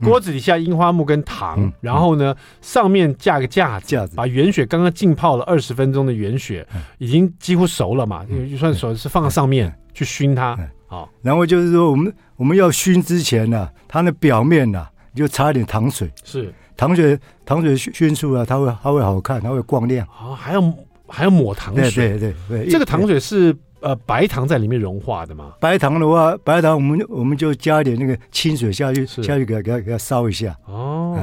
[0.00, 6.66] 锅子底下樱花木跟糖，然后呢，上面架个架子，架子，把圆雪刚刚浸泡了二十分钟的圆雪，
[6.98, 10.58] 已经几乎熟了嘛，就算熟是放在上面去熏它。
[10.92, 20.06] 好，然后就是说，我们我们要熏之前呢，它的表面呢，就擦一点糖水，是糖水，糖水熏熏出来，它会它会好看，它会光亮。
[20.08, 20.62] 啊，还要
[21.08, 25.54] 还要抹糖水，对对对，这个糖水是呃白糖在里面融化的吗？
[25.58, 30.54] 白糖的话，白糖我们我们就加一点那个清水下去，下去给它给它给它烧一下。
[30.66, 31.18] 哦，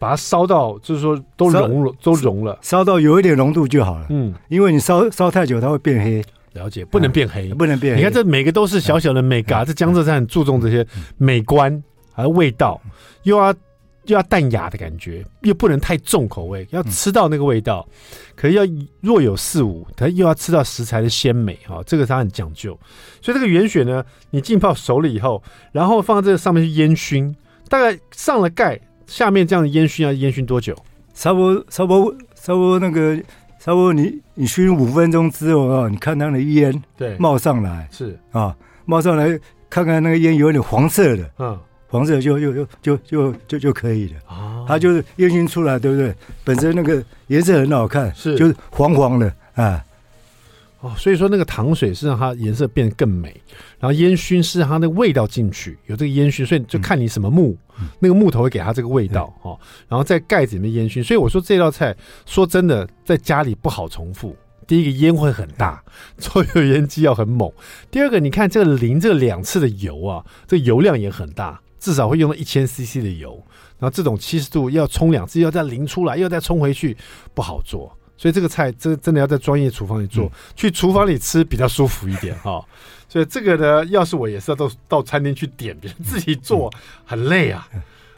[0.00, 4.06] 把它烧到就是说都融了，都融了，烧到有一点浓度就好了。
[4.08, 6.20] 嗯，因为你烧烧太久，它会变黑。
[6.54, 8.00] 了解，不能变黑，不能变黑。
[8.00, 10.86] 你看这每个都是小小的美嘎，这江浙菜很注重这些
[11.18, 12.80] 美观，还有味道，
[13.24, 13.52] 又要
[14.04, 17.86] 又要淡雅的感觉，又不能太重口味，要吃到那个味道，
[18.36, 18.62] 可是要
[19.00, 22.78] 若有似无，它又要吃到食材的鲜美哈，这个它很讲究。
[23.20, 27.34] 所以这个原雪呢，你浸泡熟了以后，然后放在这个上面去烟熏，
[27.68, 30.76] 大概上了盖，下面这样烟熏要烟熏多久？
[31.14, 33.20] 差不多，差不多，差不多那个。
[33.64, 37.16] 差不多你你熏五分钟之后啊，你看它的烟对。
[37.16, 37.88] 冒上来。
[37.90, 38.14] 是。
[38.30, 44.20] 啊，冒上来看看那个烟有点黄色的，嗯，黄色就就就就就就就可以了。
[44.28, 46.14] 哦，它就是烟熏出来，对不对？
[46.44, 48.36] 本身那个颜色很好看，是。
[48.36, 49.82] 就是黄黄的啊。
[50.84, 53.34] 哦，所以说那个糖水是让它颜色变得更美，
[53.80, 59.58] 然后烟熏是让它那个味道进去，有这个烟熏，所以就看你什么木，嗯、那个木头会给它这个味道哦。
[59.88, 64.36] 然后在盖子里面烟熏，所以我说这道菜说真的，在家里不好重复。
[64.66, 65.82] 第一个烟会很大，
[66.18, 67.50] 抽油烟机要很猛。
[67.90, 73.42] 第二个，你看这个淋这两次的油啊，这个油量也很大，至少会用到一千 CC 的油。
[73.78, 76.96] 然后这种七十度要冲两次，要再淋出来，又再冲回去，
[77.34, 77.90] 不好做。
[78.16, 82.64] 所以这个菜真真的要在专业厨房里做，嗯、去厨房里吃比较舒服一点哈、哦。
[83.08, 86.72] 所以这个呢，要是我也是要到到餐厅去点，别人自己做
[87.04, 87.68] 很累啊。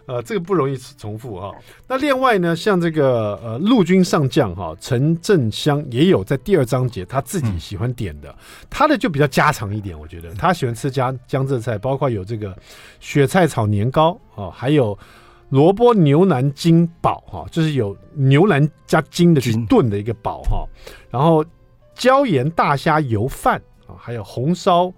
[0.06, 1.54] 呃，这个不容易重复哈、哦。
[1.88, 8.36] 那另外呢，像这个呃陆军上将哈陈振香也有在第二章节他自己喜欢点的，嗯、
[8.70, 12.56] 他的就比较家常一点，我觉得他喜欢吃江江浙菜，包括有这个
[13.00, 14.96] 雪菜炒年糕啊、哦，还有。
[15.48, 20.66] 萝卜牛腩金煲哈，就是有牛腩加筋的去炖的一个煲哈，
[21.10, 21.44] 然后
[21.94, 24.92] 椒盐大虾油饭啊，还有红烧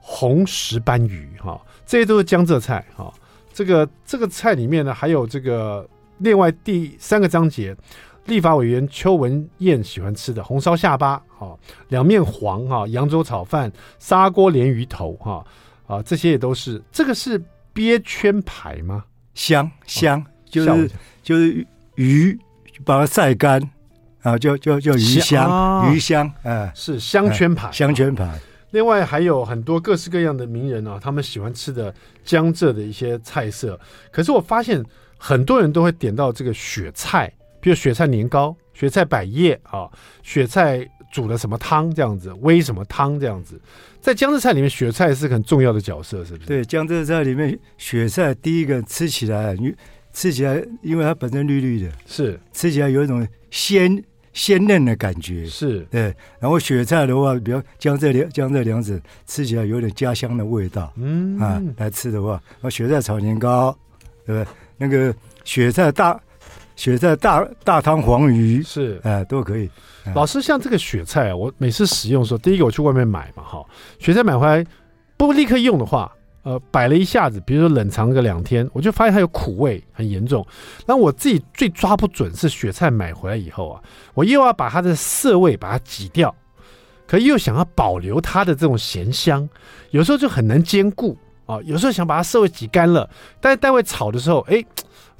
[0.00, 3.12] 红石斑鱼哈，这些都是江浙菜哈。
[3.52, 5.88] 这个这个菜里面呢，还有这个
[6.18, 7.76] 另外第三个章节，
[8.26, 11.56] 立法委员邱文燕喜欢吃的红烧下巴，哈，
[11.88, 15.44] 两面黄哈，扬州炒饭，砂锅鲢鱼头哈，
[15.86, 16.82] 啊，这些也都是。
[16.90, 17.40] 这个是
[17.72, 19.04] 鳖圈牌吗？
[19.34, 20.90] 香香，就是
[21.22, 21.66] 就是
[21.96, 22.38] 鱼，
[22.84, 23.60] 把它晒干，
[24.22, 28.38] 啊，叫叫叫鱼香，鱼香，哎，是香圈排，香圈排。
[28.70, 33.78] 另外还有很多各式各样的名人啊，他们喜欢吃的江浙的一些菜色。
[34.10, 34.82] 可是我发现
[35.18, 37.32] 很多人都会点到这个雪菜。
[37.60, 39.88] 比如雪菜年糕、雪菜百叶啊，
[40.24, 43.60] 雪菜煮了什么汤这样子，煨什么汤这样子，
[44.00, 46.46] 在江浙菜里面，雪菜是很重要的角色，是不是？
[46.46, 49.72] 对，江浙菜里面，雪菜第一个吃起来，你
[50.12, 56.14] 吃起来，因为它本身绿绿的，是吃起来有一种鲜鲜嫩的感觉，是对。
[56.40, 63.78] 然后雪菜的话，比如江浙两江浙两省吃起来有点家乡的味道，嗯啊，来吃的话，那雪菜炒年糕，
[64.24, 64.52] 对不对？
[64.78, 66.18] 那个雪菜大。
[66.74, 69.70] 雪菜大大汤黄鱼是哎、呃、都可以。
[70.14, 73.64] 老师，像这个雪菜啊，我每次使用的时候，第一个我去外面买嘛，哈，
[74.00, 74.64] 雪菜买回来
[75.16, 76.10] 不立刻用的话，
[76.42, 80.44] 呃，摆了一下子，比如说冷藏个两天，我就发现它有苦味，很严重。
[80.86, 83.80] 然后我自己最抓不准是雪菜买回来以后啊，
[84.14, 86.34] 我又要把它的涩味把它挤掉，
[87.06, 89.48] 可又想要保留它的这种咸香，
[89.90, 91.60] 有时候就很难兼顾啊。
[91.62, 93.08] 有时候想把它涩味挤干了，
[93.40, 94.64] 但是待会炒的时候，哎。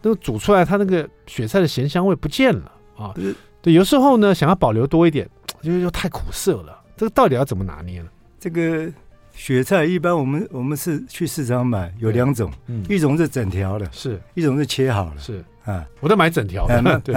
[0.03, 3.15] 那个煮出来，它那个雪菜的咸香味不见了啊！
[3.63, 5.29] 对，有时候呢，想要保留多一点，
[5.63, 6.83] 就又太苦涩了。
[6.97, 8.09] 这个到底要怎么拿捏呢？
[8.41, 8.91] 这个
[9.33, 16.75] 雪菜一般我们我们是去市场买，有两种，嗯、一种是整条的，是一种是切好了，是啊，我都买整条的。
[16.75, 17.15] 啊、 对，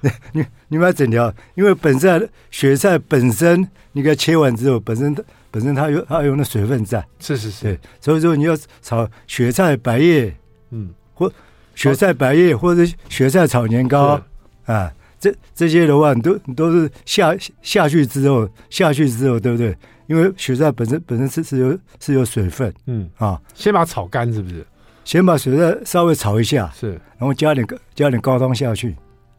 [0.00, 10.32] 对， 你你买整条，因为本身雪菜本身，你给它切完之后，本身它本身它有它有那水分在，是是是，所以说你要炒雪菜白叶，
[10.70, 11.30] 嗯，或。
[11.74, 14.20] 雪菜白叶或者雪菜炒年糕
[14.66, 19.76] 啊，这这些的话，你都你都是下下去之后下去之后，对不对？
[20.06, 24.66] 因为雪菜本身本身是是有是有水分，嗯啊，先把它炒干是不是？
[25.04, 28.94] 先把雪菜稍微炒一下，是，然后加点加点高汤下去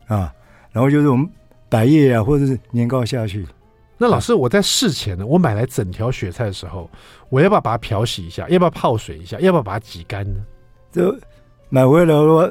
[0.08, 0.34] 啊，
[0.72, 1.30] 然后就是我们
[1.70, 3.46] 白叶啊或者是年糕下去。
[3.98, 6.90] 那老师，我在事前呢，我买来整条雪菜的时候，
[7.30, 8.48] 我要不要把它漂洗一下？
[8.50, 9.40] 要不要泡水一下？
[9.40, 10.40] 要不要把它挤干呢？
[10.92, 11.16] 这。
[11.70, 12.50] 买回来的话，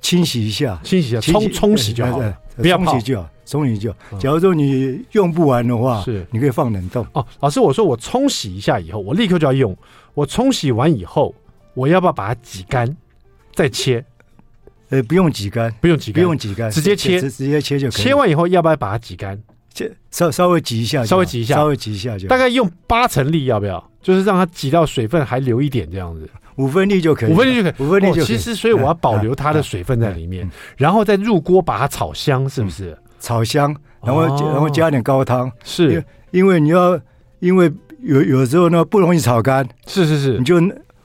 [0.00, 4.18] 清洗一下，清洗一下，冲冲洗就好了，不要冲洗就好，冲洗就好。
[4.18, 7.06] 假如说你用不完的话，是你可以放冷冻。
[7.12, 9.76] 哦，老师，我说我冲洗一下以后，我立刻就要用。
[10.14, 11.34] 我冲洗完以后，
[11.74, 12.96] 我要不要把它挤干
[13.54, 14.04] 再切？
[14.88, 18.02] 呃，不用挤干，不用挤干，不用挤干，直接切，直接切就可以。
[18.02, 19.40] 切完以后要不要把它挤干？
[19.74, 22.28] 切稍稍微挤一下，稍微挤一下，稍微挤一下就。
[22.28, 23.90] 大概用八成力要不要？
[24.00, 26.30] 就是让它挤到水分还留一点这样子。
[26.56, 28.24] 五分力就可以，五分力就可以，五分力就可以。
[28.24, 32.96] 其实，所以我要保留它的水分在里面，然后再入锅把它炒香，是不是？
[33.20, 36.04] 炒香，然后然后加点高汤，是。
[36.32, 37.00] 因为你要，
[37.40, 40.60] 因为有有时候呢不容易炒干，是是是，你就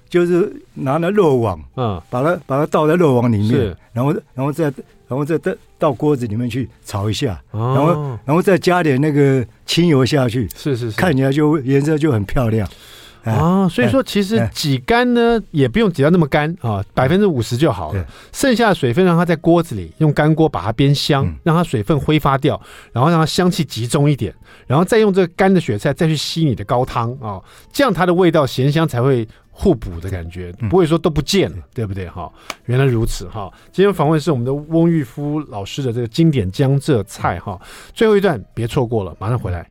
[0.10, 4.66] 就是拿那漏网，嗯，把它把它倒在漏网里面，然后然后再
[5.08, 12.68] 然后再倒到锅子里面去炒一下，然后然后再加点那个清油下去，是是是，看起来就颜色就很漂亮。
[13.24, 18.06] 啊，所以说其实挤干呢，也不用挤到那么干啊，百分之五十就好了。
[18.34, 22.60] 剩下的水分让它在锅子里用干锅把它煸香，让它水分挥发掉，
[22.92, 24.34] 然后让它香气集中一点，
[24.66, 27.40] 然后再用这个干的雪菜再去吸你的高汤啊，
[27.72, 32.08] 这样它的味道咸香才会互补的感觉，不会说都不见了，对不对？
[32.10, 32.32] 哈，
[32.66, 33.52] 原来如此哈。
[33.72, 37.60] 今天访问是我们的翁玉夫老师的这个经典江浙菜哈，
[37.94, 39.70] 最后一段别错过了，马上回来。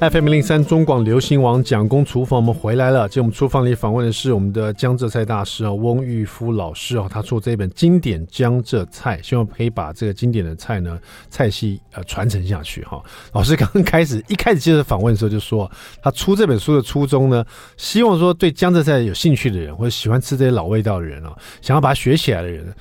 [0.00, 3.06] FM 零三中广流行网蒋公厨房，我们回来了。
[3.06, 10.98] 今天我们厨房里访问的是我们的江浙菜大师啊，翁玉夫老师啊，他出这本经典江浙菜，希望可以把这个经典的菜呢
[11.28, 13.02] 菜系呃传承下去哈。
[13.34, 15.70] 老师刚刚开始一开始接受访问的时候就说，
[16.02, 17.44] 他出这本书的初衷呢，
[17.76, 22.72] 希望说对江浙菜有兴趣的人或者喜欢吃这些老味道的人啊，想要把它学起来的人。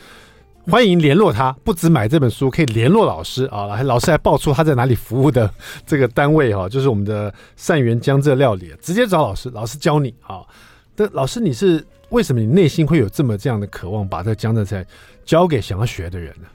[0.70, 3.70] 欢迎联络他，不止买这本书，可以联络老师啊。
[3.70, 5.52] 还老师还报出他在哪里服务的
[5.84, 10.42] 这个单位哈，就是我们的善源江浙料理，直接找老师，老师教你啊。
[10.96, 14.86] 但老师，你是为什么你内心会有这么这样的渴望，把这个江浙菜
[15.26, 16.48] 教给想要学的人呢？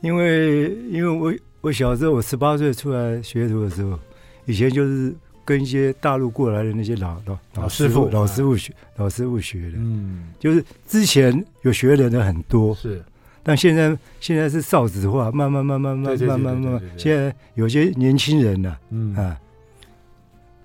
[0.00, 3.98] 因为因为我我小时候我十八岁出来学徒的时候，
[4.44, 5.12] 以前就是
[5.44, 13.02] 跟一些大陆过来的那些老老老师傅老师傅学老师傅学的，嗯，就是之前有学的人很多是。
[13.48, 19.38] 但现在现在是少子化，慢慢慢慢慢慢慢慢，现在有些年轻人呢，嗯啊，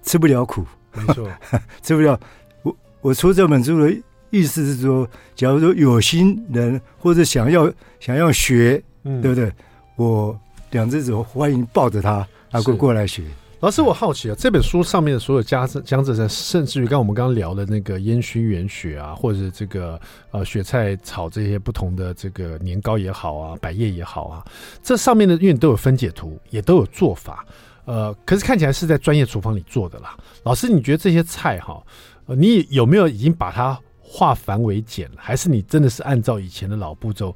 [0.02, 1.30] 吃不了苦，没错，
[1.84, 2.20] 吃不了。
[2.64, 3.96] 我我出这本书的
[4.32, 9.52] 意思是说，假如说有心人或者想要想要学，嗯，对不对？
[9.96, 10.36] 我
[10.72, 13.22] 两只手欢迎抱着他，啊，过过来学。
[13.62, 20.01] 老师，我好奇啊，这本书上面的所有江江浙菜，甚至于刚我们刚刚聊的那个烟熏圆雪啊，或者这个
[20.32, 24.43] 呃雪菜炒这些不同的这个年糕也好啊，百叶也好啊，
[24.82, 27.45] 这上面的因为都有分解图，也都有做法，
[27.86, 30.18] 呃，可是看起来是在专业厨房里做的啦。
[30.41, 31.80] 老师，你觉得这些菜哈，
[32.26, 37.36] 呃，你有没有已经把它化繁为简了，还是你真的是按照以前的老步骤，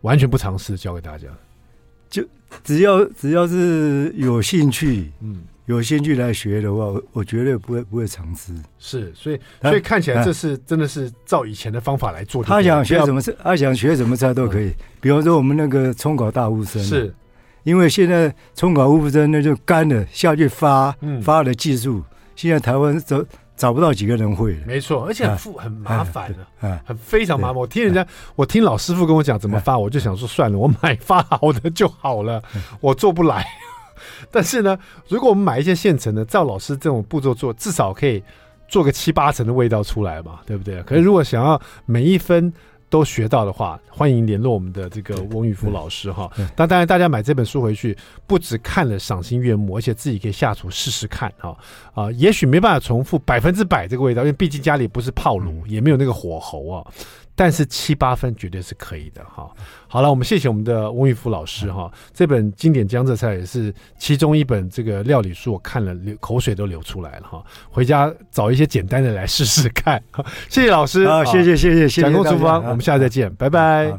[0.00, 1.28] 完全不尝试教给大家？
[2.08, 2.26] 就
[2.64, 5.44] 只要只要是有兴趣，嗯。
[5.70, 8.52] 有兴趣来学的话，我我绝对不会不会尝试。
[8.76, 12.42] 是，所以所以看起来这是真的是照以前的方法来做。
[12.42, 14.66] 他想学什么菜，他想学什么菜都可以。
[14.66, 17.14] 嗯、比方说我们那个葱烤大乌参，是，
[17.62, 22.02] 因为现在葱烤乌参那就干了下去发、嗯、发的技术，
[22.34, 23.24] 现在台湾找
[23.56, 24.58] 找不到几个人会。
[24.66, 27.56] 没错，而且很复、啊、很麻烦的，啊，很非常麻烦。
[27.56, 28.04] 我听人家，
[28.34, 32.42] 我听老师傅跟我讲怎么发，我就想说算了，我买发好的就好了，
[32.80, 33.46] 我做不来。
[34.30, 34.78] 但是呢，
[35.08, 38.22] 如果我们买一些现成的，照老师这种步骤做，至少可以
[38.68, 40.82] 做个七八成的味道出来嘛，对不对？
[40.84, 42.52] 可是如果想要每一分
[42.88, 46.28] 都学到的话，欢迎联络我们的这个翁玉夫老师哈。
[46.56, 47.96] 那当然，大家买这本书回去，
[48.26, 51.56] 不止看了赏心悦目，而且自己可以下厨试试看哈。
[51.94, 56.84] 啊，也许没办法重复百分之百这个味道，因为毕竟家里不是炮炉，也没有那个火候啊。
[57.40, 59.50] 但是七八分绝对是可以的哈。
[59.88, 61.90] 好了，我们谢谢我们的翁玉福老师哈。
[62.12, 67.42] 这本经典江浙菜也是其中一本这个料理书，我看了流口水都流出来了哈。
[67.70, 70.02] 回家找一些简单的来试试看。
[70.50, 72.02] 谢谢老师，好，谢谢谢谢谢谢。
[72.02, 73.98] 蒋公厨房，我们下次再见，拜拜。